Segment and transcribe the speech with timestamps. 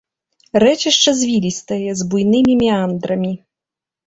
[0.63, 3.31] Рэчышча звілістае, з буйнымі меандрамі.